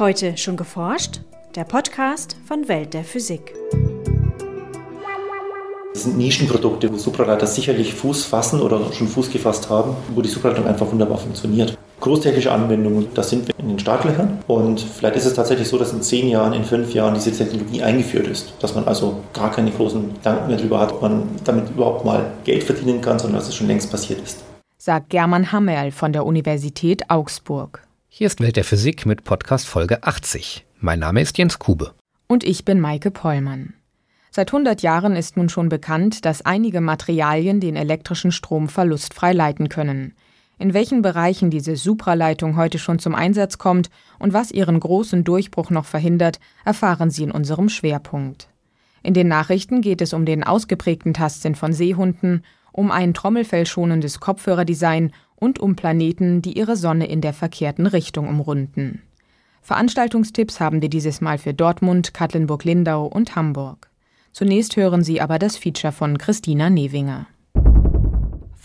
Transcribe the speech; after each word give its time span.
Heute 0.00 0.36
schon 0.36 0.56
geforscht? 0.56 1.20
Der 1.54 1.62
Podcast 1.62 2.36
von 2.48 2.66
Welt 2.66 2.94
der 2.94 3.04
Physik. 3.04 3.54
Das 5.92 6.02
sind 6.02 6.18
Nischenprodukte, 6.18 6.92
wo 6.92 6.96
Supraleiter 6.96 7.46
sicherlich 7.46 7.94
Fuß 7.94 8.24
fassen 8.24 8.60
oder 8.60 8.92
schon 8.92 9.06
Fuß 9.06 9.30
gefasst 9.30 9.70
haben, 9.70 9.94
wo 10.12 10.20
die 10.20 10.28
Supraleitung 10.28 10.66
einfach 10.66 10.90
wunderbar 10.90 11.18
funktioniert. 11.18 11.78
Großtechnische 12.00 12.50
Anwendungen, 12.50 13.06
da 13.14 13.22
sind 13.22 13.46
wir 13.46 13.56
in 13.56 13.68
den 13.68 13.78
Startlöchern 13.78 14.40
und 14.48 14.80
vielleicht 14.80 15.14
ist 15.14 15.26
es 15.26 15.34
tatsächlich 15.34 15.68
so, 15.68 15.78
dass 15.78 15.92
in 15.92 16.02
zehn 16.02 16.28
Jahren, 16.28 16.54
in 16.54 16.64
fünf 16.64 16.92
Jahren 16.92 17.14
diese 17.14 17.30
Technologie 17.30 17.84
eingeführt 17.84 18.26
ist, 18.26 18.52
dass 18.58 18.74
man 18.74 18.88
also 18.88 19.20
gar 19.32 19.52
keine 19.52 19.70
großen 19.70 20.14
Gedanken 20.14 20.48
mehr 20.48 20.56
darüber 20.56 20.80
hat, 20.80 20.92
ob 20.92 21.02
man 21.02 21.28
damit 21.44 21.70
überhaupt 21.70 22.04
mal 22.04 22.32
Geld 22.42 22.64
verdienen 22.64 23.00
kann, 23.00 23.20
sondern 23.20 23.38
dass 23.38 23.48
es 23.48 23.54
schon 23.54 23.68
längst 23.68 23.92
passiert 23.92 24.20
ist. 24.20 24.42
Sagt 24.76 25.10
German 25.10 25.52
Hammerl 25.52 25.92
von 25.92 26.12
der 26.12 26.26
Universität 26.26 27.08
Augsburg. 27.10 27.83
Hier 28.16 28.28
ist 28.28 28.40
Welt 28.40 28.54
der 28.54 28.62
Physik 28.62 29.06
mit 29.06 29.24
Podcast 29.24 29.66
Folge 29.66 30.04
80. 30.04 30.64
Mein 30.78 31.00
Name 31.00 31.20
ist 31.20 31.36
Jens 31.36 31.58
Kube. 31.58 31.94
Und 32.28 32.44
ich 32.44 32.64
bin 32.64 32.78
Maike 32.78 33.10
Pollmann. 33.10 33.74
Seit 34.30 34.50
100 34.50 34.82
Jahren 34.82 35.16
ist 35.16 35.36
nun 35.36 35.48
schon 35.48 35.68
bekannt, 35.68 36.24
dass 36.24 36.46
einige 36.46 36.80
Materialien 36.80 37.58
den 37.58 37.74
elektrischen 37.74 38.30
Strom 38.30 38.68
verlustfrei 38.68 39.32
leiten 39.32 39.68
können. 39.68 40.14
In 40.60 40.74
welchen 40.74 41.02
Bereichen 41.02 41.50
diese 41.50 41.74
Supraleitung 41.74 42.56
heute 42.56 42.78
schon 42.78 43.00
zum 43.00 43.16
Einsatz 43.16 43.58
kommt 43.58 43.90
und 44.20 44.32
was 44.32 44.52
ihren 44.52 44.78
großen 44.78 45.24
Durchbruch 45.24 45.70
noch 45.70 45.84
verhindert, 45.84 46.38
erfahren 46.64 47.10
Sie 47.10 47.24
in 47.24 47.32
unserem 47.32 47.68
Schwerpunkt. 47.68 48.48
In 49.02 49.14
den 49.14 49.26
Nachrichten 49.26 49.80
geht 49.80 50.00
es 50.00 50.12
um 50.12 50.24
den 50.24 50.44
ausgeprägten 50.44 51.14
Tastsinn 51.14 51.56
von 51.56 51.72
Seehunden, 51.72 52.44
um 52.70 52.92
ein 52.92 53.12
trommelfellschonendes 53.12 54.20
Kopfhörerdesign 54.20 55.10
und 55.36 55.58
um 55.60 55.76
Planeten, 55.76 56.42
die 56.42 56.56
ihre 56.58 56.76
Sonne 56.76 57.06
in 57.06 57.20
der 57.20 57.32
verkehrten 57.32 57.86
Richtung 57.86 58.28
umrunden. 58.28 59.02
Veranstaltungstipps 59.62 60.60
haben 60.60 60.82
wir 60.82 60.90
dieses 60.90 61.20
Mal 61.20 61.38
für 61.38 61.54
Dortmund, 61.54 62.12
Katlenburg-Lindau 62.12 63.06
und 63.06 63.34
Hamburg. 63.34 63.90
Zunächst 64.32 64.76
hören 64.76 65.02
Sie 65.02 65.20
aber 65.20 65.38
das 65.38 65.56
Feature 65.56 65.92
von 65.92 66.18
Christina 66.18 66.68
Newinger. 66.68 67.26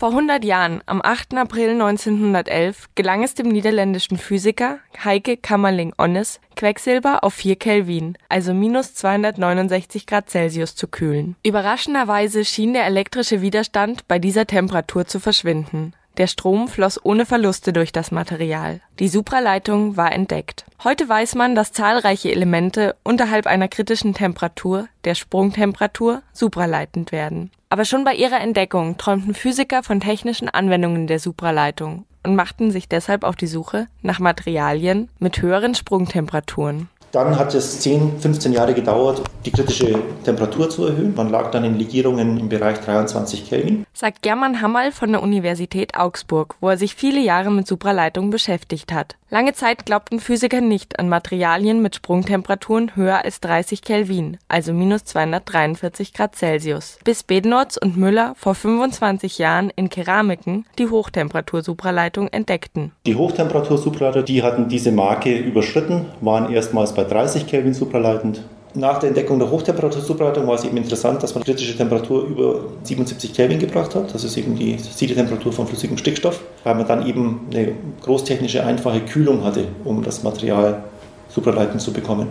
Vor 0.00 0.12
100 0.12 0.44
Jahren, 0.46 0.80
am 0.86 1.02
8. 1.02 1.34
April 1.34 1.72
1911, 1.72 2.88
gelang 2.94 3.22
es 3.22 3.34
dem 3.34 3.48
niederländischen 3.48 4.16
Physiker 4.16 4.78
Heike 5.04 5.36
Kammerling-Onnes, 5.36 6.40
Quecksilber 6.56 7.22
auf 7.22 7.34
4 7.34 7.56
Kelvin, 7.56 8.16
also 8.30 8.54
minus 8.54 8.94
269 8.94 10.06
Grad 10.06 10.30
Celsius 10.30 10.74
zu 10.74 10.88
kühlen. 10.88 11.36
Überraschenderweise 11.42 12.46
schien 12.46 12.72
der 12.72 12.86
elektrische 12.86 13.42
Widerstand 13.42 14.08
bei 14.08 14.18
dieser 14.18 14.46
Temperatur 14.46 15.06
zu 15.06 15.20
verschwinden. 15.20 15.92
Der 16.16 16.26
Strom 16.26 16.68
floss 16.68 17.02
ohne 17.04 17.24
Verluste 17.24 17.72
durch 17.72 17.92
das 17.92 18.10
Material. 18.10 18.80
Die 18.98 19.08
Supraleitung 19.08 19.96
war 19.96 20.12
entdeckt. 20.12 20.64
Heute 20.82 21.08
weiß 21.08 21.34
man, 21.34 21.54
dass 21.54 21.72
zahlreiche 21.72 22.30
Elemente 22.30 22.96
unterhalb 23.04 23.46
einer 23.46 23.68
kritischen 23.68 24.14
Temperatur, 24.14 24.88
der 25.04 25.14
Sprungtemperatur, 25.14 26.22
supraleitend 26.32 27.12
werden. 27.12 27.50
Aber 27.68 27.84
schon 27.84 28.04
bei 28.04 28.14
ihrer 28.14 28.40
Entdeckung 28.40 28.96
träumten 28.98 29.34
Physiker 29.34 29.82
von 29.82 30.00
technischen 30.00 30.48
Anwendungen 30.48 31.06
der 31.06 31.20
Supraleitung 31.20 32.04
und 32.24 32.34
machten 32.34 32.70
sich 32.70 32.88
deshalb 32.88 33.24
auf 33.24 33.36
die 33.36 33.46
Suche 33.46 33.86
nach 34.02 34.18
Materialien 34.18 35.08
mit 35.18 35.40
höheren 35.40 35.74
Sprungtemperaturen. 35.74 36.88
Dann 37.12 37.38
hat 37.38 37.54
es 37.54 37.80
10, 37.80 38.20
15 38.20 38.52
Jahre 38.52 38.72
gedauert, 38.72 39.22
die 39.44 39.50
kritische 39.50 39.98
Temperatur 40.24 40.70
zu 40.70 40.86
erhöhen. 40.86 41.12
Man 41.16 41.28
lag 41.28 41.50
dann 41.50 41.64
in 41.64 41.76
Legierungen 41.76 42.38
im 42.38 42.48
Bereich 42.48 42.80
23 42.80 43.48
Kelvin. 43.48 43.84
Sagt 43.92 44.22
German 44.22 44.60
Hammerl 44.60 44.92
von 44.92 45.10
der 45.10 45.22
Universität 45.22 45.96
Augsburg, 45.96 46.54
wo 46.60 46.68
er 46.68 46.76
sich 46.76 46.94
viele 46.94 47.20
Jahre 47.20 47.50
mit 47.50 47.66
Supraleitung 47.66 48.30
beschäftigt 48.30 48.92
hat. 48.92 49.16
Lange 49.32 49.52
Zeit 49.52 49.86
glaubten 49.86 50.18
Physiker 50.18 50.60
nicht 50.60 50.98
an 50.98 51.08
Materialien 51.08 51.80
mit 51.80 51.94
Sprungtemperaturen 51.94 52.96
höher 52.96 53.24
als 53.24 53.38
30 53.38 53.80
Kelvin, 53.80 54.38
also 54.48 54.72
minus 54.72 55.04
243 55.04 56.12
Grad 56.12 56.34
Celsius. 56.34 56.98
Bis 57.04 57.22
Bednorz 57.22 57.76
und 57.76 57.96
Müller 57.96 58.34
vor 58.36 58.56
25 58.56 59.38
Jahren 59.38 59.70
in 59.76 59.88
Keramiken 59.88 60.66
die 60.80 60.88
Hochtemperatur-Supraleitung 60.88 62.26
entdeckten. 62.26 62.90
Die 63.06 63.14
Hochtemperatur-Supraleiter, 63.14 64.24
die 64.24 64.42
hatten 64.42 64.68
diese 64.68 64.90
Marke 64.90 65.38
überschritten, 65.38 66.06
waren 66.20 66.52
erstmals 66.52 66.92
bei 66.92 67.04
30 67.04 67.46
Kelvin 67.46 67.72
supraleitend. 67.72 68.42
Nach 68.74 68.98
der 68.98 69.08
Entdeckung 69.08 69.40
der 69.40 69.50
Hochtemperatur-Supraleitung 69.50 70.46
war 70.46 70.54
es 70.54 70.64
eben 70.64 70.76
interessant, 70.76 71.20
dass 71.22 71.34
man 71.34 71.42
kritische 71.42 71.76
Temperatur 71.76 72.22
über 72.24 72.60
77 72.84 73.34
Kelvin 73.34 73.58
gebracht 73.58 73.96
hat. 73.96 74.14
Das 74.14 74.22
ist 74.22 74.36
eben 74.36 74.54
die 74.54 74.78
Siedetemperatur 74.78 75.52
von 75.52 75.66
flüssigem 75.66 75.98
Stickstoff, 75.98 76.40
weil 76.62 76.76
man 76.76 76.86
dann 76.86 77.04
eben 77.04 77.48
eine 77.50 77.72
großtechnische, 78.02 78.64
einfache 78.64 79.00
Kühlung 79.00 79.42
hatte, 79.42 79.64
um 79.84 80.04
das 80.04 80.22
Material 80.22 80.84
supraleitend 81.28 81.80
zu 81.80 81.92
bekommen. 81.92 82.28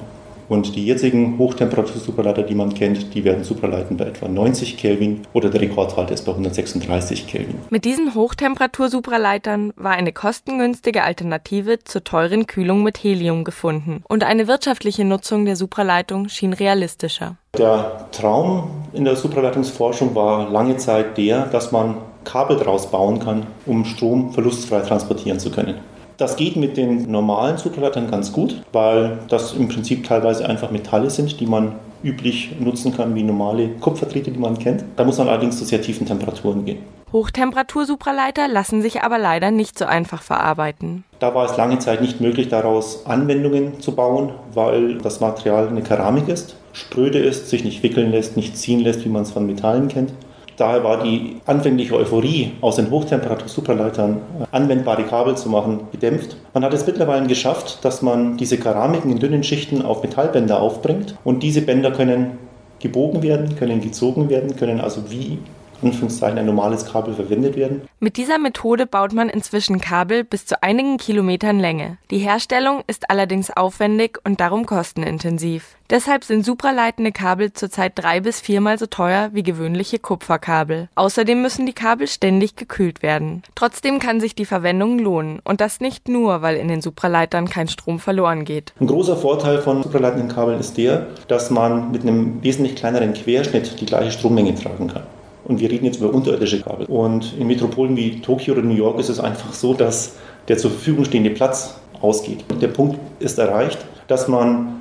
Und 0.49 0.75
die 0.75 0.85
jetzigen 0.85 1.37
Hochtemperatur-Supraleiter, 1.37 2.41
die 2.41 2.55
man 2.55 2.73
kennt, 2.73 3.13
die 3.13 3.23
werden 3.23 3.43
supraleiten 3.43 3.97
bei 3.97 4.05
etwa 4.05 4.27
90 4.27 4.77
Kelvin 4.77 5.21
oder 5.31 5.49
der 5.49 5.61
Rekordhalter 5.61 6.13
ist 6.13 6.25
bei 6.25 6.31
136 6.31 7.27
Kelvin. 7.27 7.59
Mit 7.69 7.85
diesen 7.85 8.15
Hochtemperatur-Supraleitern 8.15 9.73
war 9.75 9.91
eine 9.91 10.11
kostengünstige 10.11 11.03
Alternative 11.03 11.79
zur 11.83 12.03
teuren 12.03 12.47
Kühlung 12.47 12.81
mit 12.81 12.97
Helium 12.97 13.43
gefunden 13.43 14.03
und 14.07 14.23
eine 14.23 14.47
wirtschaftliche 14.47 15.05
Nutzung 15.05 15.45
der 15.45 15.55
Supraleitung 15.55 16.29
schien 16.29 16.53
realistischer. 16.53 17.35
Der 17.55 18.07
Traum 18.11 18.71
in 18.93 19.05
der 19.05 19.15
Supraleitungsforschung 19.15 20.15
war 20.15 20.49
lange 20.49 20.77
Zeit 20.77 21.17
der, 21.17 21.45
dass 21.45 21.71
man 21.71 21.97
Kabel 22.23 22.57
draus 22.57 22.89
bauen 22.89 23.19
kann, 23.19 23.45
um 23.65 23.85
Strom 23.85 24.33
verlustfrei 24.33 24.81
transportieren 24.81 25.39
zu 25.39 25.51
können. 25.51 25.75
Das 26.19 26.35
geht 26.35 26.57
mit 26.57 26.75
den 26.75 27.09
normalen 27.09 27.57
Supraleitern 27.57 28.11
ganz 28.11 28.33
gut, 28.33 28.61
weil 28.73 29.19
das 29.29 29.53
im 29.53 29.69
Prinzip 29.69 30.05
teilweise 30.05 30.45
einfach 30.45 30.69
Metalle 30.69 31.09
sind, 31.09 31.39
die 31.39 31.45
man 31.45 31.75
üblich 32.03 32.59
nutzen 32.59 32.93
kann 32.93 33.15
wie 33.15 33.23
normale 33.23 33.69
Kupferdrähte, 33.79 34.29
die 34.29 34.37
man 34.37 34.59
kennt. 34.59 34.83
Da 34.97 35.05
muss 35.05 35.17
man 35.17 35.29
allerdings 35.29 35.57
zu 35.57 35.63
sehr 35.63 35.81
tiefen 35.81 36.05
Temperaturen 36.05 36.65
gehen. 36.65 36.79
Hochtemperatursupraleiter 37.13 38.49
lassen 38.49 38.81
sich 38.81 39.01
aber 39.01 39.17
leider 39.17 39.49
nicht 39.49 39.79
so 39.79 39.85
einfach 39.85 40.21
verarbeiten. 40.21 41.05
Da 41.19 41.33
war 41.33 41.49
es 41.49 41.55
lange 41.55 41.79
Zeit 41.79 42.01
nicht 42.01 42.19
möglich, 42.19 42.49
daraus 42.49 43.05
Anwendungen 43.05 43.79
zu 43.79 43.95
bauen, 43.95 44.33
weil 44.53 44.97
das 44.97 45.21
Material 45.21 45.69
eine 45.69 45.81
Keramik 45.83 46.27
ist, 46.27 46.57
spröde 46.73 47.19
ist, 47.19 47.49
sich 47.49 47.63
nicht 47.63 47.81
wickeln 47.81 48.11
lässt, 48.11 48.35
nicht 48.35 48.57
ziehen 48.57 48.81
lässt, 48.81 49.05
wie 49.05 49.09
man 49.09 49.23
es 49.23 49.31
von 49.31 49.45
Metallen 49.45 49.87
kennt. 49.87 50.11
Daher 50.59 50.83
war 50.83 51.01
die 51.01 51.37
anfängliche 51.45 51.95
Euphorie, 51.95 52.51
aus 52.59 52.75
den 52.75 52.91
Hochtemperatur-Superleitern 52.91 54.17
äh, 54.41 54.45
anwendbare 54.51 55.03
Kabel 55.03 55.37
zu 55.37 55.47
machen, 55.47 55.79
gedämpft. 55.93 56.35
Man 56.53 56.65
hat 56.65 56.73
es 56.73 56.85
mittlerweile 56.85 57.27
geschafft, 57.27 57.79
dass 57.85 58.01
man 58.01 58.35
diese 58.35 58.57
Keramiken 58.57 59.09
in 59.09 59.19
dünnen 59.19 59.43
Schichten 59.43 59.81
auf 59.81 60.03
Metallbänder 60.03 60.61
aufbringt 60.61 61.15
und 61.23 61.43
diese 61.43 61.61
Bänder 61.61 61.91
können 61.91 62.31
gebogen 62.79 63.23
werden, 63.23 63.55
können 63.55 63.79
gezogen 63.79 64.29
werden, 64.29 64.57
können 64.57 64.81
also 64.81 65.09
wie 65.09 65.37
Anführungszeichen 65.83 66.37
ein 66.37 66.45
normales 66.45 66.85
Kabel 66.85 67.13
verwendet 67.13 67.55
werden. 67.55 67.81
Mit 67.99 68.17
dieser 68.17 68.37
Methode 68.37 68.85
baut 68.85 69.13
man 69.13 69.29
inzwischen 69.29 69.79
Kabel 69.79 70.23
bis 70.23 70.45
zu 70.45 70.61
einigen 70.63 70.97
Kilometern 70.97 71.59
Länge. 71.59 71.97
Die 72.11 72.19
Herstellung 72.19 72.83
ist 72.87 73.09
allerdings 73.09 73.51
aufwendig 73.51 74.19
und 74.23 74.39
darum 74.39 74.65
kostenintensiv. 74.65 75.75
Deshalb 75.89 76.23
sind 76.23 76.45
supraleitende 76.45 77.11
Kabel 77.11 77.51
zurzeit 77.51 77.93
drei 77.95 78.19
bis 78.19 78.39
viermal 78.39 78.77
so 78.77 78.85
teuer 78.85 79.31
wie 79.33 79.41
gewöhnliche 79.41 79.97
Kupferkabel. 79.97 80.87
Außerdem 80.93 81.41
müssen 81.41 81.65
die 81.65 81.73
Kabel 81.73 82.07
ständig 82.07 82.55
gekühlt 82.55 83.01
werden. 83.01 83.41
Trotzdem 83.55 83.97
kann 83.97 84.19
sich 84.19 84.35
die 84.35 84.45
Verwendung 84.45 84.99
lohnen 84.99 85.39
und 85.43 85.61
das 85.61 85.79
nicht 85.79 86.07
nur, 86.07 86.43
weil 86.43 86.57
in 86.57 86.67
den 86.67 86.81
Supraleitern 86.81 87.49
kein 87.49 87.67
Strom 87.67 87.99
verloren 87.99 88.45
geht. 88.45 88.73
Ein 88.79 88.85
großer 88.85 89.17
Vorteil 89.17 89.63
von 89.63 89.81
supraleitenden 89.81 90.29
Kabeln 90.29 90.59
ist 90.59 90.77
der, 90.77 91.07
dass 91.27 91.49
man 91.49 91.91
mit 91.91 92.03
einem 92.03 92.43
wesentlich 92.43 92.75
kleineren 92.75 93.13
Querschnitt 93.15 93.81
die 93.81 93.87
gleiche 93.87 94.11
Strommenge 94.11 94.53
tragen 94.53 94.89
kann. 94.89 95.03
Und 95.49 95.59
wir 95.59 95.71
reden 95.71 95.85
jetzt 95.85 95.99
über 95.99 96.13
unterirdische 96.13 96.61
Kabel. 96.61 96.85
Und 96.85 97.33
in 97.39 97.47
Metropolen 97.47 97.97
wie 97.97 98.21
Tokio 98.21 98.53
oder 98.53 98.61
New 98.61 98.75
York 98.75 98.99
ist 98.99 99.09
es 99.09 99.19
einfach 99.19 99.51
so, 99.51 99.73
dass 99.73 100.13
der 100.47 100.59
zur 100.59 100.69
Verfügung 100.69 101.05
stehende 101.05 101.31
Platz 101.31 101.79
ausgeht. 102.01 102.45
Der 102.61 102.67
Punkt 102.67 102.99
ist 103.19 103.39
erreicht, 103.39 103.79
dass 104.07 104.27
man 104.27 104.79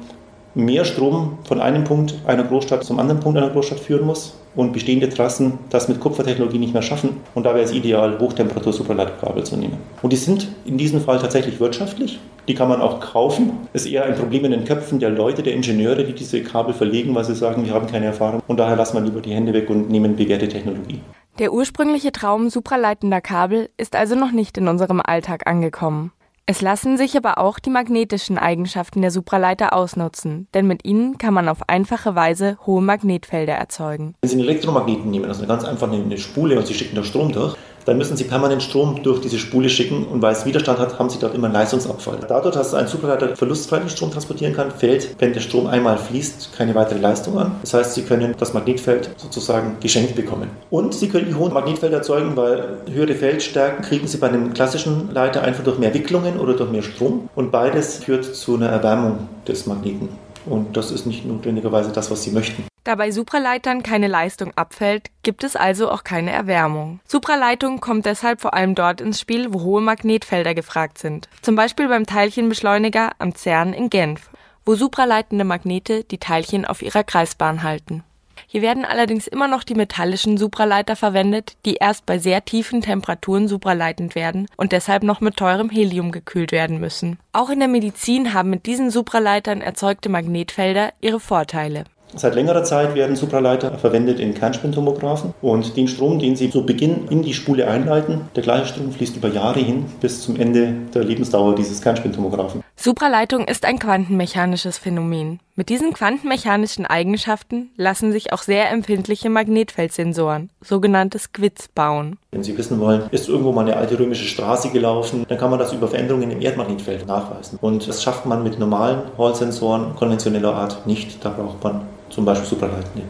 mehr 0.54 0.84
Strom 0.84 1.38
von 1.44 1.62
einem 1.62 1.84
Punkt 1.84 2.16
einer 2.26 2.44
Großstadt 2.44 2.84
zum 2.84 2.98
anderen 2.98 3.18
Punkt 3.18 3.38
einer 3.38 3.48
Großstadt 3.48 3.80
führen 3.80 4.04
muss 4.04 4.34
und 4.56 4.74
bestehende 4.74 5.08
Trassen 5.08 5.54
das 5.70 5.88
mit 5.88 6.00
Kupfertechnologie 6.00 6.58
nicht 6.58 6.74
mehr 6.74 6.82
schaffen. 6.82 7.16
Und 7.34 7.46
da 7.46 7.54
wäre 7.54 7.64
es 7.64 7.72
ideal, 7.72 8.18
Hochtemperatur-Superleitungskabel 8.18 9.44
zu 9.44 9.56
nehmen. 9.56 9.78
Und 10.02 10.12
die 10.12 10.16
sind 10.16 10.48
in 10.66 10.76
diesem 10.76 11.00
Fall 11.00 11.18
tatsächlich 11.18 11.60
wirtschaftlich. 11.60 12.18
Die 12.48 12.54
kann 12.54 12.70
man 12.70 12.80
auch 12.80 12.98
kaufen. 13.00 13.68
Ist 13.74 13.86
eher 13.86 14.04
ein 14.06 14.14
Problem 14.14 14.46
in 14.46 14.52
den 14.52 14.64
Köpfen 14.64 14.98
der 14.98 15.10
Leute, 15.10 15.42
der 15.42 15.52
Ingenieure, 15.52 16.02
die 16.02 16.14
diese 16.14 16.42
Kabel 16.42 16.72
verlegen, 16.72 17.14
weil 17.14 17.24
sie 17.24 17.34
sagen, 17.34 17.66
wir 17.66 17.74
haben 17.74 17.86
keine 17.86 18.06
Erfahrung. 18.06 18.42
Und 18.46 18.56
daher 18.56 18.74
lassen 18.74 18.96
wir 18.96 19.02
lieber 19.02 19.20
die 19.20 19.34
Hände 19.34 19.52
weg 19.52 19.68
und 19.68 19.90
nehmen 19.90 20.16
bewährte 20.16 20.48
Technologie. 20.48 21.00
Der 21.38 21.52
ursprüngliche 21.52 22.10
Traum 22.10 22.48
supraleitender 22.48 23.20
Kabel 23.20 23.68
ist 23.76 23.94
also 23.94 24.14
noch 24.14 24.32
nicht 24.32 24.56
in 24.56 24.66
unserem 24.66 25.02
Alltag 25.02 25.46
angekommen. 25.46 26.10
Es 26.46 26.62
lassen 26.62 26.96
sich 26.96 27.14
aber 27.14 27.36
auch 27.36 27.58
die 27.58 27.68
magnetischen 27.68 28.38
Eigenschaften 28.38 29.02
der 29.02 29.10
Supraleiter 29.10 29.74
ausnutzen, 29.74 30.48
denn 30.54 30.66
mit 30.66 30.86
ihnen 30.86 31.18
kann 31.18 31.34
man 31.34 31.46
auf 31.46 31.68
einfache 31.68 32.14
Weise 32.14 32.56
hohe 32.64 32.80
Magnetfelder 32.80 33.52
erzeugen. 33.52 34.14
Wenn 34.22 34.30
Sie 34.30 34.36
einen 34.36 34.48
Elektromagneten 34.48 35.10
nehmen, 35.10 35.26
also 35.26 35.46
ganz 35.46 35.64
einfach 35.64 35.92
eine 35.92 36.16
Spule 36.16 36.58
und 36.58 36.66
Sie 36.66 36.72
schicken 36.72 36.96
da 36.96 37.04
Strom 37.04 37.32
durch, 37.32 37.54
dann 37.88 37.96
müssen 37.96 38.18
Sie 38.18 38.24
permanent 38.24 38.62
Strom 38.62 39.02
durch 39.02 39.22
diese 39.22 39.38
Spule 39.38 39.70
schicken 39.70 40.04
und 40.04 40.20
weil 40.20 40.32
es 40.32 40.44
Widerstand 40.44 40.78
hat, 40.78 40.98
haben 40.98 41.08
Sie 41.08 41.18
dort 41.18 41.34
immer 41.34 41.46
einen 41.46 41.54
Leistungsabfall. 41.54 42.18
Dadurch, 42.28 42.54
dass 42.54 42.74
ein 42.74 42.86
Supraleiter 42.86 43.34
verlustfrei 43.34 43.88
Strom 43.88 44.10
transportieren 44.10 44.54
kann, 44.54 44.70
fällt, 44.70 45.16
wenn 45.18 45.32
der 45.32 45.40
Strom 45.40 45.66
einmal 45.66 45.96
fließt, 45.96 46.50
keine 46.54 46.74
weitere 46.74 46.98
Leistung 46.98 47.38
an. 47.38 47.52
Das 47.62 47.72
heißt, 47.72 47.94
Sie 47.94 48.02
können 48.02 48.34
das 48.38 48.52
Magnetfeld 48.52 49.08
sozusagen 49.16 49.78
geschenkt 49.80 50.16
bekommen. 50.16 50.50
Und 50.68 50.92
Sie 50.92 51.08
können 51.08 51.28
die 51.28 51.34
hohen 51.34 51.54
Magnetfelder 51.54 51.96
erzeugen, 51.96 52.36
weil 52.36 52.82
höhere 52.92 53.14
Feldstärken 53.14 53.82
kriegen 53.82 54.06
Sie 54.06 54.18
bei 54.18 54.28
einem 54.28 54.52
klassischen 54.52 55.14
Leiter 55.14 55.40
einfach 55.40 55.64
durch 55.64 55.78
mehr 55.78 55.94
Wicklungen 55.94 56.38
oder 56.38 56.52
durch 56.52 56.70
mehr 56.70 56.82
Strom. 56.82 57.30
Und 57.34 57.50
beides 57.50 58.04
führt 58.04 58.26
zu 58.26 58.56
einer 58.56 58.68
Erwärmung 58.68 59.28
des 59.46 59.66
Magneten. 59.66 60.10
Und 60.48 60.76
das 60.76 60.90
ist 60.90 61.06
nicht 61.06 61.24
notwendigerweise 61.24 61.92
das, 61.92 62.10
was 62.10 62.22
Sie 62.22 62.30
möchten. 62.30 62.64
Da 62.84 62.94
bei 62.94 63.10
Supraleitern 63.10 63.82
keine 63.82 64.08
Leistung 64.08 64.52
abfällt, 64.56 65.10
gibt 65.22 65.44
es 65.44 65.56
also 65.56 65.90
auch 65.90 66.04
keine 66.04 66.30
Erwärmung. 66.30 67.00
Supraleitung 67.06 67.80
kommt 67.80 68.06
deshalb 68.06 68.40
vor 68.40 68.54
allem 68.54 68.74
dort 68.74 69.02
ins 69.02 69.20
Spiel, 69.20 69.52
wo 69.52 69.62
hohe 69.62 69.82
Magnetfelder 69.82 70.54
gefragt 70.54 70.96
sind. 70.96 71.28
Zum 71.42 71.54
Beispiel 71.54 71.88
beim 71.88 72.06
Teilchenbeschleuniger 72.06 73.10
am 73.18 73.34
CERN 73.34 73.74
in 73.74 73.90
Genf, 73.90 74.30
wo 74.64 74.74
supraleitende 74.74 75.44
Magnete 75.44 76.04
die 76.04 76.18
Teilchen 76.18 76.64
auf 76.64 76.80
ihrer 76.80 77.04
Kreisbahn 77.04 77.62
halten. 77.62 78.04
Hier 78.50 78.62
werden 78.62 78.86
allerdings 78.86 79.26
immer 79.26 79.46
noch 79.46 79.62
die 79.62 79.74
metallischen 79.74 80.38
Supraleiter 80.38 80.96
verwendet, 80.96 81.52
die 81.66 81.74
erst 81.74 82.06
bei 82.06 82.16
sehr 82.18 82.46
tiefen 82.46 82.80
Temperaturen 82.80 83.46
supraleitend 83.46 84.14
werden 84.14 84.46
und 84.56 84.72
deshalb 84.72 85.02
noch 85.02 85.20
mit 85.20 85.36
teurem 85.36 85.68
Helium 85.68 86.12
gekühlt 86.12 86.50
werden 86.50 86.80
müssen. 86.80 87.18
Auch 87.34 87.50
in 87.50 87.58
der 87.58 87.68
Medizin 87.68 88.32
haben 88.32 88.48
mit 88.48 88.64
diesen 88.64 88.90
Supraleitern 88.90 89.60
erzeugte 89.60 90.08
Magnetfelder 90.08 90.94
ihre 91.02 91.20
Vorteile. 91.20 91.84
Seit 92.14 92.34
längerer 92.34 92.64
Zeit 92.64 92.94
werden 92.94 93.16
Supraleiter 93.16 93.76
verwendet 93.76 94.18
in 94.18 94.32
Kernspintomographen 94.32 95.34
und 95.42 95.76
den 95.76 95.86
Strom, 95.86 96.18
den 96.18 96.34
sie 96.34 96.50
zu 96.50 96.64
Beginn 96.64 97.06
in 97.10 97.20
die 97.20 97.34
Spule 97.34 97.68
einleiten, 97.68 98.22
der 98.34 98.42
gleiche 98.42 98.64
Strom 98.72 98.92
fließt 98.92 99.16
über 99.16 99.28
Jahre 99.28 99.60
hin 99.60 99.84
bis 100.00 100.22
zum 100.22 100.36
Ende 100.36 100.72
der 100.94 101.04
Lebensdauer 101.04 101.54
dieses 101.54 101.82
Kernspintomographen. 101.82 102.62
Supraleitung 102.80 103.48
ist 103.48 103.64
ein 103.64 103.80
quantenmechanisches 103.80 104.78
Phänomen. 104.78 105.40
Mit 105.56 105.68
diesen 105.68 105.92
quantenmechanischen 105.92 106.86
Eigenschaften 106.86 107.70
lassen 107.76 108.12
sich 108.12 108.32
auch 108.32 108.42
sehr 108.42 108.70
empfindliche 108.70 109.30
Magnetfeldsensoren, 109.30 110.50
sogenannte 110.60 111.18
Squids, 111.18 111.66
bauen. 111.66 112.20
Wenn 112.30 112.44
Sie 112.44 112.56
wissen 112.56 112.78
wollen, 112.78 113.10
ist 113.10 113.28
irgendwo 113.28 113.50
mal 113.50 113.62
eine 113.62 113.76
alte 113.76 113.98
römische 113.98 114.26
Straße 114.26 114.70
gelaufen, 114.70 115.26
dann 115.28 115.38
kann 115.38 115.50
man 115.50 115.58
das 115.58 115.72
über 115.72 115.88
Veränderungen 115.88 116.30
im 116.30 116.40
Erdmagnetfeld 116.40 117.04
nachweisen. 117.04 117.58
Und 117.60 117.88
das 117.88 118.00
schafft 118.00 118.26
man 118.26 118.44
mit 118.44 118.60
normalen 118.60 119.10
Hall-Sensoren 119.18 119.96
konventioneller 119.96 120.54
Art 120.54 120.86
nicht. 120.86 121.24
Da 121.24 121.30
braucht 121.30 121.64
man 121.64 121.80
zum 122.10 122.24
Beispiel 122.24 122.46
supraleitende. 122.46 123.08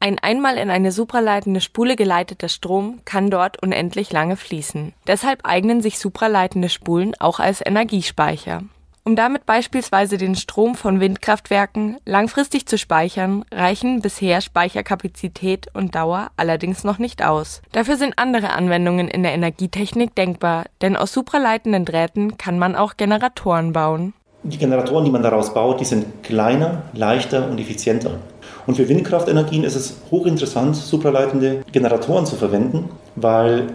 Ein 0.00 0.18
einmal 0.18 0.56
in 0.56 0.70
eine 0.70 0.92
supraleitende 0.92 1.60
Spule 1.60 1.96
geleiteter 1.96 2.48
Strom 2.48 3.00
kann 3.04 3.30
dort 3.30 3.62
unendlich 3.62 4.12
lange 4.12 4.36
fließen. 4.36 4.94
Deshalb 5.06 5.40
eignen 5.44 5.82
sich 5.82 5.98
supraleitende 5.98 6.70
Spulen 6.70 7.14
auch 7.20 7.38
als 7.38 7.64
Energiespeicher. 7.64 8.62
Um 9.06 9.16
damit 9.16 9.44
beispielsweise 9.44 10.16
den 10.16 10.34
Strom 10.34 10.74
von 10.74 10.98
Windkraftwerken 10.98 11.98
langfristig 12.06 12.64
zu 12.64 12.78
speichern, 12.78 13.44
reichen 13.52 14.00
bisher 14.00 14.40
Speicherkapazität 14.40 15.66
und 15.74 15.94
Dauer 15.94 16.30
allerdings 16.38 16.84
noch 16.84 16.98
nicht 16.98 17.22
aus. 17.22 17.60
Dafür 17.72 17.98
sind 17.98 18.18
andere 18.18 18.54
Anwendungen 18.54 19.08
in 19.08 19.22
der 19.22 19.34
Energietechnik 19.34 20.14
denkbar, 20.14 20.64
denn 20.80 20.96
aus 20.96 21.12
supraleitenden 21.12 21.84
Drähten 21.84 22.38
kann 22.38 22.58
man 22.58 22.74
auch 22.74 22.96
Generatoren 22.96 23.74
bauen. 23.74 24.14
Die 24.42 24.56
Generatoren, 24.56 25.04
die 25.04 25.10
man 25.10 25.22
daraus 25.22 25.52
baut, 25.52 25.80
die 25.80 25.84
sind 25.84 26.22
kleiner, 26.22 26.84
leichter 26.94 27.50
und 27.50 27.60
effizienter. 27.60 28.20
Und 28.66 28.76
für 28.76 28.88
Windkraftenergien 28.88 29.64
ist 29.64 29.76
es 29.76 29.98
hochinteressant, 30.10 30.76
supraleitende 30.76 31.62
Generatoren 31.72 32.24
zu 32.24 32.36
verwenden, 32.36 32.88
weil 33.16 33.66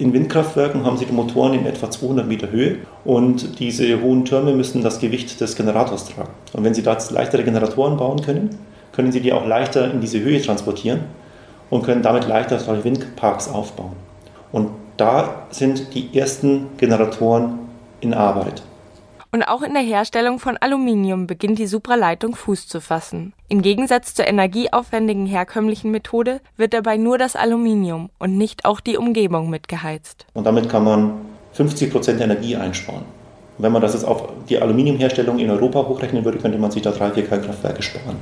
in 0.00 0.12
Windkraftwerken 0.12 0.84
haben 0.84 0.96
sie 0.96 1.04
die 1.04 1.12
Motoren 1.12 1.54
in 1.54 1.66
etwa 1.66 1.90
200 1.90 2.26
Meter 2.26 2.50
Höhe 2.50 2.78
und 3.04 3.58
diese 3.60 4.00
hohen 4.00 4.24
Türme 4.24 4.54
müssen 4.54 4.82
das 4.82 4.98
Gewicht 4.98 5.40
des 5.40 5.56
Generators 5.56 6.06
tragen. 6.06 6.30
Und 6.52 6.64
wenn 6.64 6.74
sie 6.74 6.82
da 6.82 6.96
leichtere 7.10 7.44
Generatoren 7.44 7.96
bauen 7.96 8.22
können, 8.22 8.58
können 8.92 9.12
sie 9.12 9.20
die 9.20 9.32
auch 9.32 9.46
leichter 9.46 9.90
in 9.90 10.00
diese 10.00 10.20
Höhe 10.20 10.40
transportieren 10.40 11.00
und 11.68 11.84
können 11.84 12.02
damit 12.02 12.26
leichter 12.26 12.58
solche 12.58 12.84
Windparks 12.84 13.48
aufbauen. 13.48 13.92
Und 14.52 14.70
da 14.96 15.46
sind 15.50 15.94
die 15.94 16.16
ersten 16.18 16.68
Generatoren 16.78 17.58
in 18.00 18.14
Arbeit. 18.14 18.62
Und 19.32 19.44
auch 19.44 19.62
in 19.62 19.74
der 19.74 19.82
Herstellung 19.82 20.38
von 20.38 20.56
Aluminium 20.56 21.26
beginnt 21.26 21.58
die 21.58 21.66
Supraleitung 21.66 22.34
Fuß 22.34 22.66
zu 22.66 22.80
fassen. 22.80 23.32
Im 23.52 23.62
Gegensatz 23.62 24.14
zur 24.14 24.28
energieaufwendigen 24.28 25.26
herkömmlichen 25.26 25.90
Methode 25.90 26.40
wird 26.56 26.72
dabei 26.72 26.96
nur 26.96 27.18
das 27.18 27.34
Aluminium 27.34 28.08
und 28.20 28.38
nicht 28.38 28.64
auch 28.64 28.78
die 28.78 28.96
Umgebung 28.96 29.50
mitgeheizt. 29.50 30.24
Und 30.34 30.46
damit 30.46 30.68
kann 30.68 30.84
man 30.84 31.14
50 31.54 31.90
Prozent 31.90 32.20
Energie 32.20 32.54
einsparen. 32.54 33.02
Und 33.58 33.64
wenn 33.64 33.72
man 33.72 33.82
das 33.82 33.94
jetzt 33.94 34.04
auf 34.04 34.28
die 34.48 34.62
Aluminiumherstellung 34.62 35.40
in 35.40 35.50
Europa 35.50 35.84
hochrechnen 35.84 36.24
würde, 36.24 36.38
könnte 36.38 36.58
man 36.58 36.70
sich 36.70 36.82
da 36.82 36.92
drei, 36.92 37.10
vier 37.10 37.26
Kernkraftwerke 37.26 37.82
sparen. 37.82 38.18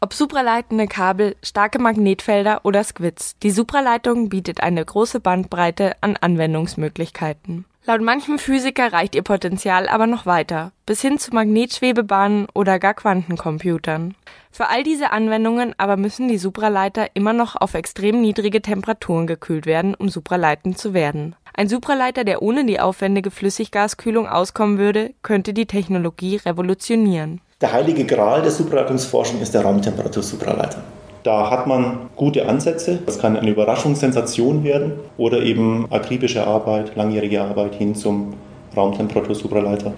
Ob 0.00 0.12
supraleitende 0.12 0.88
Kabel, 0.88 1.36
starke 1.44 1.78
Magnetfelder 1.78 2.62
oder 2.64 2.82
Squids, 2.82 3.36
die 3.44 3.52
Supraleitung 3.52 4.28
bietet 4.28 4.60
eine 4.60 4.84
große 4.84 5.20
Bandbreite 5.20 5.92
an 6.00 6.16
Anwendungsmöglichkeiten. 6.16 7.64
Laut 7.88 8.02
manchem 8.02 8.38
Physiker 8.38 8.92
reicht 8.92 9.14
ihr 9.14 9.22
Potenzial 9.22 9.88
aber 9.88 10.06
noch 10.06 10.26
weiter, 10.26 10.72
bis 10.84 11.00
hin 11.00 11.18
zu 11.18 11.34
Magnetschwebebahnen 11.34 12.46
oder 12.52 12.78
gar 12.78 12.92
Quantencomputern. 12.92 14.14
Für 14.50 14.68
all 14.68 14.82
diese 14.82 15.10
Anwendungen 15.10 15.74
aber 15.78 15.96
müssen 15.96 16.28
die 16.28 16.36
Supraleiter 16.36 17.06
immer 17.14 17.32
noch 17.32 17.56
auf 17.56 17.72
extrem 17.72 18.20
niedrige 18.20 18.60
Temperaturen 18.60 19.26
gekühlt 19.26 19.64
werden, 19.64 19.94
um 19.94 20.10
supraleitend 20.10 20.76
zu 20.76 20.92
werden. 20.92 21.34
Ein 21.54 21.70
Supraleiter, 21.70 22.24
der 22.24 22.42
ohne 22.42 22.66
die 22.66 22.78
aufwendige 22.78 23.30
Flüssiggaskühlung 23.30 24.28
auskommen 24.28 24.76
würde, 24.76 25.14
könnte 25.22 25.54
die 25.54 25.64
Technologie 25.64 26.36
revolutionieren. 26.36 27.40
Der 27.62 27.72
heilige 27.72 28.04
Gral 28.04 28.42
der 28.42 28.50
Supraleitungsforschung 28.50 29.40
ist 29.40 29.54
der 29.54 29.62
Raumtemperatur-Supraleiter. 29.62 30.84
Da 31.22 31.50
hat 31.50 31.66
man 31.66 32.08
gute 32.16 32.48
Ansätze. 32.48 32.98
Das 33.04 33.18
kann 33.18 33.36
eine 33.36 33.50
Überraschungssensation 33.50 34.64
werden 34.64 34.92
oder 35.16 35.42
eben 35.42 35.86
akribische 35.90 36.46
Arbeit, 36.46 36.96
langjährige 36.96 37.42
Arbeit 37.42 37.74
hin 37.74 37.94
zum 37.94 38.34
Raumtemperatur-Supraleiter. 38.76 39.94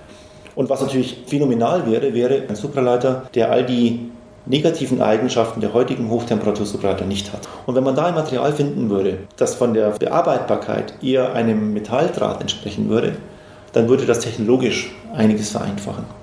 Und 0.54 0.68
was 0.68 0.80
natürlich 0.80 1.22
phänomenal 1.26 1.90
wäre, 1.90 2.12
wäre 2.14 2.42
ein 2.48 2.56
Supraleiter, 2.56 3.22
der 3.34 3.50
all 3.50 3.64
die 3.64 4.10
negativen 4.46 5.00
Eigenschaften 5.00 5.60
der 5.60 5.74
heutigen 5.74 6.10
Hochtemperatur-Supraleiter 6.10 7.04
nicht 7.04 7.32
hat. 7.32 7.48
Und 7.66 7.74
wenn 7.74 7.84
man 7.84 7.94
da 7.94 8.06
ein 8.06 8.14
Material 8.14 8.52
finden 8.52 8.90
würde, 8.90 9.18
das 9.36 9.54
von 9.54 9.74
der 9.74 9.90
Bearbeitbarkeit 9.90 10.94
eher 11.02 11.34
einem 11.34 11.72
Metalldraht 11.72 12.40
entsprechen 12.40 12.88
würde, 12.88 13.16
dann 13.72 13.88
würde 13.88 14.06
das 14.06 14.20
technologisch 14.20 14.92
einiges 15.14 15.50
vereinfachen. 15.50 16.19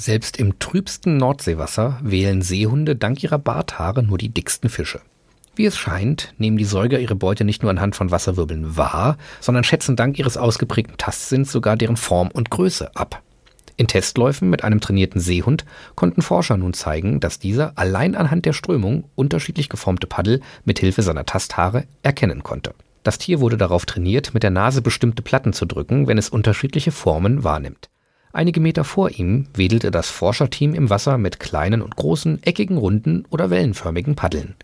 Selbst 0.00 0.36
im 0.36 0.60
trübsten 0.60 1.16
Nordseewasser 1.16 1.98
wählen 2.04 2.40
Seehunde 2.40 2.94
dank 2.94 3.20
ihrer 3.24 3.40
Barthaare 3.40 4.04
nur 4.04 4.16
die 4.16 4.28
dicksten 4.28 4.70
Fische. 4.70 5.00
Wie 5.56 5.66
es 5.66 5.76
scheint, 5.76 6.34
nehmen 6.38 6.56
die 6.56 6.64
Säuger 6.64 7.00
ihre 7.00 7.16
Beute 7.16 7.42
nicht 7.42 7.62
nur 7.62 7.72
anhand 7.72 7.96
von 7.96 8.12
Wasserwirbeln 8.12 8.76
wahr, 8.76 9.18
sondern 9.40 9.64
schätzen 9.64 9.96
dank 9.96 10.16
ihres 10.16 10.36
ausgeprägten 10.36 10.98
Tastsinns 10.98 11.50
sogar 11.50 11.76
deren 11.76 11.96
Form 11.96 12.28
und 12.28 12.48
Größe 12.48 12.94
ab. 12.94 13.24
In 13.76 13.88
Testläufen 13.88 14.48
mit 14.48 14.62
einem 14.62 14.80
trainierten 14.80 15.20
Seehund 15.20 15.64
konnten 15.96 16.22
Forscher 16.22 16.56
nun 16.56 16.74
zeigen, 16.74 17.18
dass 17.18 17.40
dieser 17.40 17.76
allein 17.76 18.14
anhand 18.14 18.46
der 18.46 18.52
Strömung 18.52 19.02
unterschiedlich 19.16 19.68
geformte 19.68 20.06
Paddel 20.06 20.42
mit 20.64 20.78
Hilfe 20.78 21.02
seiner 21.02 21.26
Tasthaare 21.26 21.86
erkennen 22.04 22.44
konnte. 22.44 22.72
Das 23.02 23.18
Tier 23.18 23.40
wurde 23.40 23.56
darauf 23.56 23.84
trainiert, 23.84 24.32
mit 24.32 24.44
der 24.44 24.50
Nase 24.50 24.80
bestimmte 24.80 25.22
Platten 25.22 25.52
zu 25.52 25.66
drücken, 25.66 26.06
wenn 26.06 26.18
es 26.18 26.28
unterschiedliche 26.28 26.92
Formen 26.92 27.42
wahrnimmt. 27.42 27.88
Einige 28.32 28.60
Meter 28.60 28.84
vor 28.84 29.10
ihm 29.10 29.46
wedelte 29.54 29.90
das 29.90 30.10
Forscherteam 30.10 30.74
im 30.74 30.90
Wasser 30.90 31.16
mit 31.16 31.40
kleinen 31.40 31.80
und 31.80 31.96
großen, 31.96 32.42
eckigen, 32.42 32.76
runden 32.76 33.24
oder 33.30 33.50
wellenförmigen 33.50 34.16
Paddeln. 34.16 34.54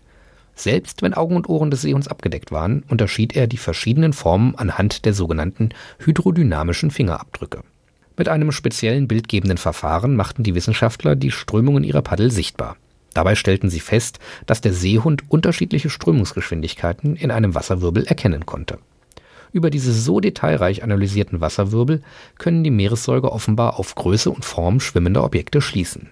Selbst 0.54 1.02
wenn 1.02 1.14
Augen 1.14 1.34
und 1.34 1.48
Ohren 1.48 1.70
des 1.70 1.82
Seehunds 1.82 2.08
abgedeckt 2.08 2.52
waren, 2.52 2.84
unterschied 2.88 3.34
er 3.34 3.46
die 3.46 3.56
verschiedenen 3.56 4.12
Formen 4.12 4.54
anhand 4.54 5.04
der 5.04 5.14
sogenannten 5.14 5.70
hydrodynamischen 5.98 6.90
Fingerabdrücke. 6.90 7.62
Mit 8.16 8.28
einem 8.28 8.52
speziellen 8.52 9.08
bildgebenden 9.08 9.58
Verfahren 9.58 10.14
machten 10.14 10.44
die 10.44 10.54
Wissenschaftler 10.54 11.16
die 11.16 11.32
Strömungen 11.32 11.82
ihrer 11.82 12.02
Paddel 12.02 12.30
sichtbar. 12.30 12.76
Dabei 13.14 13.34
stellten 13.34 13.70
sie 13.70 13.80
fest, 13.80 14.18
dass 14.46 14.60
der 14.60 14.72
Seehund 14.72 15.22
unterschiedliche 15.28 15.90
Strömungsgeschwindigkeiten 15.90 17.16
in 17.16 17.30
einem 17.30 17.54
Wasserwirbel 17.54 18.04
erkennen 18.04 18.46
konnte. 18.46 18.78
Über 19.54 19.70
diese 19.70 19.92
so 19.92 20.18
detailreich 20.18 20.82
analysierten 20.82 21.40
Wasserwirbel 21.40 22.02
können 22.38 22.64
die 22.64 22.72
Meeressäuger 22.72 23.30
offenbar 23.30 23.78
auf 23.78 23.94
Größe 23.94 24.28
und 24.28 24.44
Form 24.44 24.80
schwimmender 24.80 25.22
Objekte 25.22 25.60
schließen. 25.60 26.08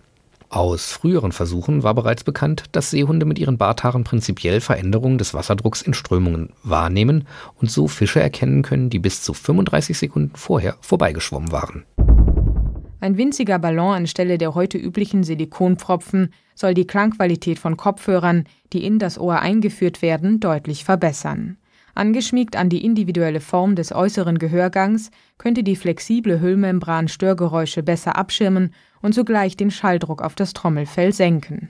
Aus 0.48 0.92
früheren 0.92 1.32
Versuchen 1.32 1.82
war 1.82 1.92
bereits 1.92 2.22
bekannt, 2.22 2.66
dass 2.70 2.90
Seehunde 2.90 3.26
mit 3.26 3.40
ihren 3.40 3.58
Barthaaren 3.58 4.04
prinzipiell 4.04 4.60
Veränderungen 4.60 5.18
des 5.18 5.34
Wasserdrucks 5.34 5.82
in 5.82 5.92
Strömungen 5.92 6.50
wahrnehmen 6.62 7.26
und 7.60 7.68
so 7.68 7.88
Fische 7.88 8.20
erkennen 8.20 8.62
können, 8.62 8.90
die 8.90 9.00
bis 9.00 9.22
zu 9.22 9.34
35 9.34 9.98
Sekunden 9.98 10.36
vorher 10.36 10.76
vorbeigeschwommen 10.80 11.50
waren. 11.50 11.82
Ein 13.00 13.16
winziger 13.16 13.58
Ballon 13.58 13.96
anstelle 13.96 14.38
der 14.38 14.54
heute 14.54 14.78
üblichen 14.78 15.24
Silikonpfropfen 15.24 16.32
soll 16.54 16.74
die 16.74 16.86
Klangqualität 16.86 17.58
von 17.58 17.76
Kopfhörern, 17.76 18.44
die 18.72 18.84
in 18.84 19.00
das 19.00 19.18
Ohr 19.18 19.40
eingeführt 19.40 20.00
werden, 20.00 20.38
deutlich 20.38 20.84
verbessern. 20.84 21.56
Angeschmiegt 21.94 22.56
an 22.56 22.68
die 22.68 22.84
individuelle 22.84 23.40
Form 23.40 23.76
des 23.76 23.92
äußeren 23.92 24.38
Gehörgangs 24.38 25.10
könnte 25.36 25.62
die 25.62 25.76
flexible 25.76 26.40
Hüllmembran 26.40 27.08
Störgeräusche 27.08 27.82
besser 27.82 28.16
abschirmen 28.16 28.72
und 29.02 29.14
zugleich 29.14 29.56
den 29.56 29.70
Schalldruck 29.70 30.22
auf 30.22 30.34
das 30.34 30.54
Trommelfell 30.54 31.12
senken. 31.12 31.68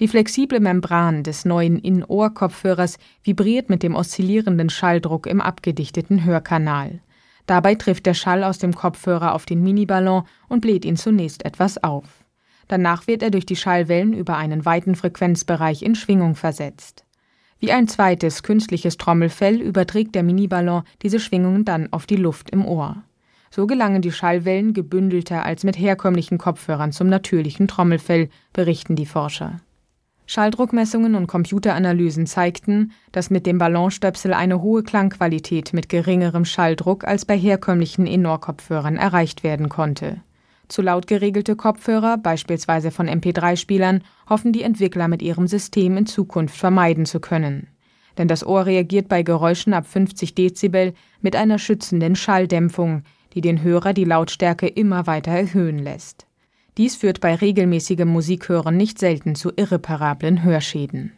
Die 0.00 0.08
flexible 0.08 0.60
Membran 0.60 1.22
des 1.22 1.44
neuen 1.44 1.78
In-Ohr-Kopfhörers 1.78 2.98
vibriert 3.22 3.70
mit 3.70 3.82
dem 3.82 3.94
oszillierenden 3.94 4.68
Schalldruck 4.68 5.26
im 5.26 5.40
abgedichteten 5.40 6.24
Hörkanal. 6.24 7.00
Dabei 7.46 7.76
trifft 7.76 8.04
der 8.04 8.14
Schall 8.14 8.44
aus 8.44 8.58
dem 8.58 8.74
Kopfhörer 8.74 9.32
auf 9.32 9.46
den 9.46 9.62
Miniballon 9.62 10.24
und 10.48 10.60
bläht 10.60 10.84
ihn 10.84 10.96
zunächst 10.96 11.44
etwas 11.44 11.82
auf. 11.82 12.24
Danach 12.68 13.06
wird 13.06 13.22
er 13.22 13.30
durch 13.30 13.46
die 13.46 13.56
Schallwellen 13.56 14.12
über 14.12 14.36
einen 14.36 14.64
weiten 14.64 14.96
Frequenzbereich 14.96 15.82
in 15.82 15.94
Schwingung 15.94 16.34
versetzt. 16.34 17.05
Wie 17.58 17.72
ein 17.72 17.88
zweites 17.88 18.42
künstliches 18.42 18.98
Trommelfell 18.98 19.60
überträgt 19.60 20.14
der 20.14 20.22
Miniballon 20.22 20.82
diese 21.02 21.20
Schwingungen 21.20 21.64
dann 21.64 21.92
auf 21.92 22.06
die 22.06 22.16
Luft 22.16 22.50
im 22.50 22.66
Ohr. 22.66 23.02
So 23.50 23.66
gelangen 23.66 24.02
die 24.02 24.12
Schallwellen 24.12 24.74
gebündelter 24.74 25.44
als 25.44 25.64
mit 25.64 25.78
herkömmlichen 25.78 26.36
Kopfhörern 26.36 26.92
zum 26.92 27.08
natürlichen 27.08 27.68
Trommelfell, 27.68 28.28
berichten 28.52 28.96
die 28.96 29.06
Forscher. 29.06 29.60
Schalldruckmessungen 30.26 31.14
und 31.14 31.28
Computeranalysen 31.28 32.26
zeigten, 32.26 32.92
dass 33.12 33.30
mit 33.30 33.46
dem 33.46 33.58
Ballonstöpsel 33.58 34.34
eine 34.34 34.60
hohe 34.60 34.82
Klangqualität 34.82 35.72
mit 35.72 35.88
geringerem 35.88 36.44
Schalldruck 36.44 37.04
als 37.04 37.24
bei 37.24 37.38
herkömmlichen 37.38 38.06
Indoor-Kopfhörern 38.06 38.96
erreicht 38.96 39.44
werden 39.44 39.68
konnte. 39.68 40.20
Zu 40.68 40.82
laut 40.82 41.06
geregelte 41.06 41.54
Kopfhörer, 41.54 42.18
beispielsweise 42.18 42.90
von 42.90 43.08
MP3-Spielern, 43.08 44.02
hoffen 44.28 44.52
die 44.52 44.62
Entwickler 44.62 45.06
mit 45.08 45.22
ihrem 45.22 45.46
System 45.46 45.96
in 45.96 46.06
Zukunft 46.06 46.56
vermeiden 46.56 47.06
zu 47.06 47.20
können. 47.20 47.68
Denn 48.18 48.28
das 48.28 48.44
Ohr 48.44 48.66
reagiert 48.66 49.08
bei 49.08 49.22
Geräuschen 49.22 49.74
ab 49.74 49.86
50 49.86 50.34
Dezibel 50.34 50.94
mit 51.20 51.36
einer 51.36 51.58
schützenden 51.58 52.16
Schalldämpfung, 52.16 53.02
die 53.34 53.42
den 53.42 53.62
Hörer 53.62 53.92
die 53.92 54.04
Lautstärke 54.04 54.66
immer 54.66 55.06
weiter 55.06 55.30
erhöhen 55.30 55.78
lässt. 55.78 56.26
Dies 56.78 56.96
führt 56.96 57.20
bei 57.20 57.34
regelmäßigem 57.34 58.08
Musikhören 58.08 58.76
nicht 58.76 58.98
selten 58.98 59.34
zu 59.34 59.52
irreparablen 59.54 60.42
Hörschäden. 60.42 61.12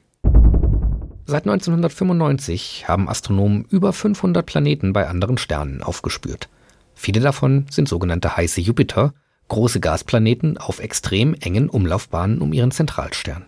Seit 1.24 1.46
1995 1.46 2.86
haben 2.88 3.08
Astronomen 3.08 3.64
über 3.68 3.92
500 3.92 4.46
Planeten 4.46 4.92
bei 4.92 5.08
anderen 5.08 5.36
Sternen 5.36 5.82
aufgespürt. 5.82 6.48
Viele 6.94 7.20
davon 7.20 7.66
sind 7.70 7.88
sogenannte 7.88 8.36
heiße 8.36 8.60
Jupiter, 8.60 9.12
große 9.48 9.80
Gasplaneten 9.80 10.58
auf 10.58 10.78
extrem 10.78 11.34
engen 11.34 11.68
Umlaufbahnen 11.68 12.40
um 12.40 12.52
ihren 12.52 12.70
Zentralstern. 12.70 13.46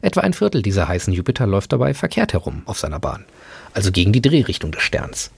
Etwa 0.00 0.20
ein 0.22 0.32
Viertel 0.32 0.62
dieser 0.62 0.88
heißen 0.88 1.12
Jupiter 1.12 1.46
läuft 1.46 1.72
dabei 1.72 1.94
verkehrt 1.94 2.32
herum 2.32 2.62
auf 2.66 2.78
seiner 2.78 2.98
Bahn, 2.98 3.24
also 3.72 3.92
gegen 3.92 4.12
die 4.12 4.22
Drehrichtung 4.22 4.72
des 4.72 4.82
Sterns. 4.82 5.30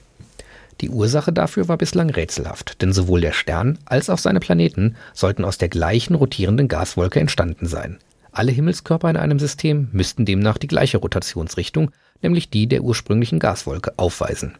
Die 0.81 0.89
Ursache 0.89 1.31
dafür 1.31 1.67
war 1.67 1.77
bislang 1.77 2.09
rätselhaft, 2.09 2.81
denn 2.81 2.91
sowohl 2.91 3.21
der 3.21 3.31
Stern 3.31 3.79
als 3.85 4.09
auch 4.09 4.17
seine 4.17 4.39
Planeten 4.39 4.95
sollten 5.13 5.45
aus 5.45 5.57
der 5.57 5.69
gleichen 5.69 6.15
rotierenden 6.15 6.67
Gaswolke 6.67 7.19
entstanden 7.19 7.67
sein. 7.67 7.97
Alle 8.31 8.51
Himmelskörper 8.51 9.09
in 9.09 9.15
einem 9.15 9.39
System 9.39 9.87
müssten 9.93 10.25
demnach 10.25 10.57
die 10.57 10.67
gleiche 10.67 10.97
Rotationsrichtung, 10.97 11.91
nämlich 12.21 12.49
die 12.49 12.67
der 12.67 12.81
ursprünglichen 12.81 13.39
Gaswolke, 13.39 13.93
aufweisen. 13.97 14.55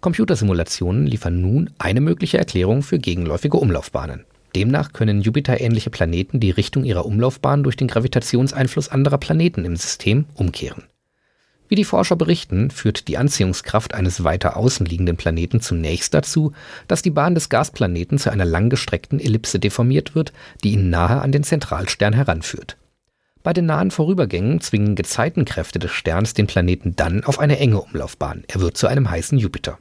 Computersimulationen 0.00 1.06
liefern 1.06 1.40
nun 1.40 1.70
eine 1.78 2.00
mögliche 2.00 2.38
Erklärung 2.38 2.82
für 2.82 2.98
gegenläufige 2.98 3.58
Umlaufbahnen. 3.58 4.24
Demnach 4.54 4.92
können 4.92 5.20
Jupiter-ähnliche 5.20 5.90
Planeten 5.90 6.40
die 6.40 6.50
Richtung 6.50 6.84
ihrer 6.84 7.06
Umlaufbahn 7.06 7.62
durch 7.62 7.76
den 7.76 7.88
Gravitationseinfluss 7.88 8.88
anderer 8.88 9.18
Planeten 9.18 9.64
im 9.64 9.76
System 9.76 10.26
umkehren. 10.34 10.84
Wie 11.68 11.74
die 11.74 11.84
Forscher 11.84 12.16
berichten, 12.16 12.70
führt 12.70 13.08
die 13.08 13.18
Anziehungskraft 13.18 13.92
eines 13.94 14.24
weiter 14.24 14.56
außen 14.56 14.86
liegenden 14.86 15.18
Planeten 15.18 15.60
zunächst 15.60 16.14
dazu, 16.14 16.52
dass 16.86 17.02
die 17.02 17.10
Bahn 17.10 17.34
des 17.34 17.50
Gasplaneten 17.50 18.18
zu 18.18 18.30
einer 18.30 18.46
langgestreckten 18.46 19.20
Ellipse 19.20 19.58
deformiert 19.58 20.14
wird, 20.14 20.32
die 20.64 20.72
ihn 20.72 20.88
nahe 20.88 21.20
an 21.20 21.30
den 21.30 21.44
Zentralstern 21.44 22.14
heranführt. 22.14 22.78
Bei 23.42 23.52
den 23.52 23.66
nahen 23.66 23.90
Vorübergängen 23.90 24.60
zwingen 24.60 24.94
Gezeitenkräfte 24.94 25.78
des 25.78 25.90
Sterns 25.90 26.32
den 26.34 26.46
Planeten 26.46 26.96
dann 26.96 27.22
auf 27.24 27.38
eine 27.38 27.58
enge 27.58 27.80
Umlaufbahn. 27.80 28.44
Er 28.48 28.60
wird 28.60 28.76
zu 28.76 28.86
einem 28.86 29.10
heißen 29.10 29.38
Jupiter. 29.38 29.78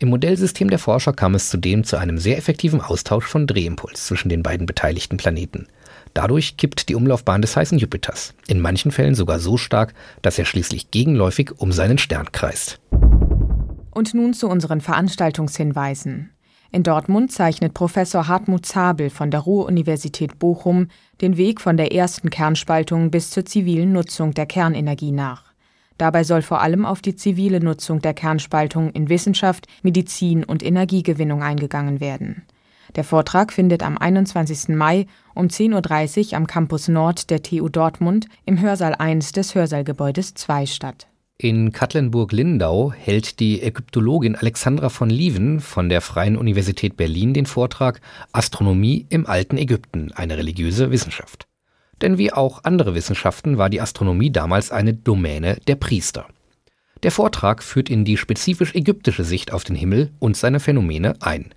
Im 0.00 0.10
Modellsystem 0.10 0.70
der 0.70 0.78
Forscher 0.78 1.12
kam 1.12 1.34
es 1.34 1.50
zudem 1.50 1.82
zu 1.82 1.96
einem 1.96 2.18
sehr 2.18 2.38
effektiven 2.38 2.80
Austausch 2.80 3.26
von 3.26 3.48
Drehimpuls 3.48 4.06
zwischen 4.06 4.28
den 4.28 4.44
beiden 4.44 4.64
beteiligten 4.64 5.16
Planeten. 5.16 5.66
Dadurch 6.14 6.56
kippt 6.56 6.88
die 6.88 6.94
Umlaufbahn 6.94 7.42
des 7.42 7.56
heißen 7.56 7.78
Jupiters, 7.78 8.32
in 8.46 8.60
manchen 8.60 8.92
Fällen 8.92 9.16
sogar 9.16 9.40
so 9.40 9.56
stark, 9.56 9.94
dass 10.22 10.38
er 10.38 10.44
schließlich 10.44 10.92
gegenläufig 10.92 11.50
um 11.58 11.72
seinen 11.72 11.98
Stern 11.98 12.30
kreist. 12.30 12.80
Und 13.90 14.14
nun 14.14 14.34
zu 14.34 14.48
unseren 14.48 14.80
Veranstaltungshinweisen. 14.80 16.30
In 16.70 16.84
Dortmund 16.84 17.32
zeichnet 17.32 17.74
Professor 17.74 18.28
Hartmut 18.28 18.66
Zabel 18.66 19.10
von 19.10 19.32
der 19.32 19.40
Ruhr-Universität 19.40 20.38
Bochum 20.38 20.88
den 21.20 21.36
Weg 21.36 21.60
von 21.60 21.76
der 21.76 21.92
ersten 21.92 22.30
Kernspaltung 22.30 23.10
bis 23.10 23.30
zur 23.30 23.44
zivilen 23.44 23.92
Nutzung 23.92 24.32
der 24.32 24.46
Kernenergie 24.46 25.12
nach. 25.12 25.47
Dabei 25.98 26.24
soll 26.24 26.42
vor 26.42 26.62
allem 26.62 26.86
auf 26.86 27.02
die 27.02 27.16
zivile 27.16 27.60
Nutzung 27.60 28.00
der 28.00 28.14
Kernspaltung 28.14 28.90
in 28.90 29.08
Wissenschaft, 29.08 29.66
Medizin 29.82 30.44
und 30.44 30.64
Energiegewinnung 30.64 31.42
eingegangen 31.42 32.00
werden. 32.00 32.44
Der 32.96 33.04
Vortrag 33.04 33.52
findet 33.52 33.82
am 33.82 33.98
21. 33.98 34.68
Mai 34.68 35.06
um 35.34 35.48
10.30 35.48 36.30
Uhr 36.30 36.36
am 36.38 36.46
Campus 36.46 36.88
Nord 36.88 37.28
der 37.30 37.42
TU 37.42 37.68
Dortmund 37.68 38.26
im 38.46 38.60
Hörsaal 38.60 38.94
1 38.94 39.32
des 39.32 39.54
Hörsaalgebäudes 39.54 40.34
2 40.34 40.66
statt. 40.66 41.08
In 41.40 41.70
Katlenburg-Lindau 41.70 42.92
hält 42.92 43.38
die 43.38 43.62
Ägyptologin 43.62 44.34
Alexandra 44.34 44.88
von 44.88 45.08
Lieven 45.08 45.60
von 45.60 45.88
der 45.88 46.00
Freien 46.00 46.36
Universität 46.36 46.96
Berlin 46.96 47.32
den 47.32 47.46
Vortrag 47.46 48.00
Astronomie 48.32 49.06
im 49.08 49.26
alten 49.26 49.56
Ägypten, 49.56 50.10
eine 50.12 50.36
religiöse 50.36 50.90
Wissenschaft. 50.90 51.46
Denn 52.02 52.18
wie 52.18 52.32
auch 52.32 52.64
andere 52.64 52.94
Wissenschaften 52.94 53.58
war 53.58 53.70
die 53.70 53.80
Astronomie 53.80 54.30
damals 54.30 54.70
eine 54.70 54.94
Domäne 54.94 55.56
der 55.66 55.76
Priester. 55.76 56.26
Der 57.02 57.12
Vortrag 57.12 57.62
führt 57.62 57.90
in 57.90 58.04
die 58.04 58.16
spezifisch 58.16 58.74
ägyptische 58.74 59.24
Sicht 59.24 59.52
auf 59.52 59.64
den 59.64 59.76
Himmel 59.76 60.10
und 60.18 60.36
seine 60.36 60.60
Phänomene 60.60 61.14
ein. 61.20 61.54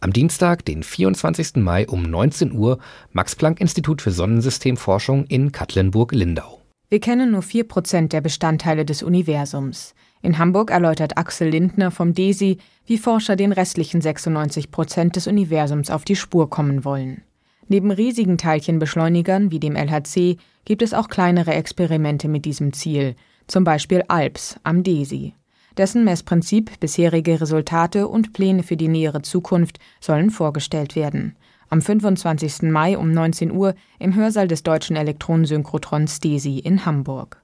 Am 0.00 0.12
Dienstag, 0.12 0.64
den 0.64 0.82
24. 0.82 1.56
Mai 1.56 1.88
um 1.88 2.02
19 2.02 2.52
Uhr, 2.52 2.78
Max-Planck-Institut 3.12 4.02
für 4.02 4.10
Sonnensystemforschung 4.10 5.24
in 5.26 5.50
Katlenburg-Lindau. 5.50 6.60
Wir 6.90 7.00
kennen 7.00 7.32
nur 7.32 7.42
4% 7.42 8.08
der 8.08 8.20
Bestandteile 8.20 8.84
des 8.84 9.02
Universums. 9.02 9.94
In 10.22 10.38
Hamburg 10.38 10.70
erläutert 10.70 11.16
Axel 11.18 11.48
Lindner 11.48 11.90
vom 11.90 12.14
DESI, 12.14 12.58
wie 12.86 12.98
Forscher 12.98 13.34
den 13.36 13.52
restlichen 13.52 14.00
96% 14.00 15.12
des 15.12 15.26
Universums 15.26 15.90
auf 15.90 16.04
die 16.04 16.16
Spur 16.16 16.48
kommen 16.50 16.84
wollen. 16.84 17.22
Neben 17.68 17.90
riesigen 17.90 18.38
Teilchenbeschleunigern 18.38 19.50
wie 19.50 19.60
dem 19.60 19.76
LHC 19.76 20.36
gibt 20.64 20.82
es 20.82 20.94
auch 20.94 21.08
kleinere 21.08 21.54
Experimente 21.54 22.28
mit 22.28 22.44
diesem 22.44 22.72
Ziel, 22.72 23.16
zum 23.46 23.64
Beispiel 23.64 24.04
ALPS 24.08 24.58
am 24.62 24.82
DESI. 24.82 25.34
Dessen 25.76 26.04
Messprinzip, 26.04 26.78
bisherige 26.78 27.40
Resultate 27.40 28.06
und 28.06 28.32
Pläne 28.32 28.62
für 28.62 28.76
die 28.76 28.86
nähere 28.88 29.22
Zukunft 29.22 29.80
sollen 30.00 30.30
vorgestellt 30.30 30.94
werden. 30.94 31.34
Am 31.68 31.82
25. 31.82 32.70
Mai 32.70 32.96
um 32.96 33.10
19 33.10 33.50
Uhr 33.50 33.74
im 33.98 34.14
Hörsaal 34.14 34.46
des 34.46 34.62
Deutschen 34.62 34.94
Elektronensynchrotrons 34.94 36.20
DESI 36.20 36.60
in 36.60 36.86
Hamburg. 36.86 37.42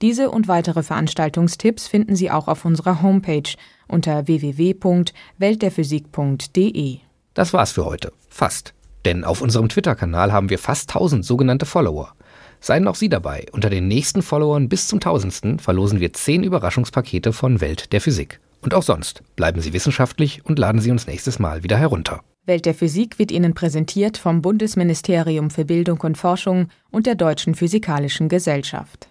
Diese 0.00 0.30
und 0.30 0.48
weitere 0.48 0.82
Veranstaltungstipps 0.82 1.86
finden 1.86 2.16
Sie 2.16 2.30
auch 2.30 2.48
auf 2.48 2.64
unserer 2.64 3.02
Homepage 3.02 3.50
unter 3.88 4.26
www.weltderphysik.de. 4.26 6.98
Das 7.34 7.52
war's 7.52 7.72
für 7.72 7.84
heute. 7.84 8.14
Fast. 8.28 8.75
Denn 9.06 9.22
auf 9.22 9.40
unserem 9.40 9.68
Twitter-Kanal 9.68 10.32
haben 10.32 10.50
wir 10.50 10.58
fast 10.58 10.90
1000 10.90 11.24
sogenannte 11.24 11.64
Follower. 11.64 12.12
Seien 12.58 12.88
auch 12.88 12.96
Sie 12.96 13.08
dabei. 13.08 13.46
Unter 13.52 13.70
den 13.70 13.86
nächsten 13.86 14.20
Followern 14.20 14.68
bis 14.68 14.88
zum 14.88 14.98
Tausendsten 14.98 15.60
verlosen 15.60 16.00
wir 16.00 16.12
10 16.12 16.42
Überraschungspakete 16.42 17.32
von 17.32 17.60
Welt 17.60 17.92
der 17.92 18.00
Physik. 18.00 18.40
Und 18.62 18.74
auch 18.74 18.82
sonst 18.82 19.22
bleiben 19.36 19.60
Sie 19.60 19.72
wissenschaftlich 19.72 20.44
und 20.44 20.58
laden 20.58 20.80
Sie 20.80 20.90
uns 20.90 21.06
nächstes 21.06 21.38
Mal 21.38 21.62
wieder 21.62 21.76
herunter. 21.76 22.20
Welt 22.46 22.66
der 22.66 22.74
Physik 22.74 23.20
wird 23.20 23.30
Ihnen 23.30 23.54
präsentiert 23.54 24.18
vom 24.18 24.42
Bundesministerium 24.42 25.50
für 25.50 25.64
Bildung 25.64 26.00
und 26.00 26.18
Forschung 26.18 26.66
und 26.90 27.06
der 27.06 27.14
Deutschen 27.14 27.54
Physikalischen 27.54 28.28
Gesellschaft. 28.28 29.08